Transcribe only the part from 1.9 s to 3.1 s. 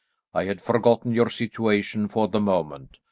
for the moment.